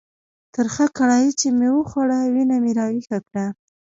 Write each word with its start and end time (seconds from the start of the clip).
ترخه 0.53 0.85
کړایي 0.97 1.31
چې 1.39 1.47
مې 1.57 1.69
وخوړه، 1.73 2.19
وینه 2.33 2.57
مې 2.63 2.71
را 2.79 2.85
ویښه 2.93 3.19
کړه. 3.27 3.45